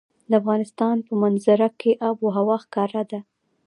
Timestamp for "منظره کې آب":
1.23-2.17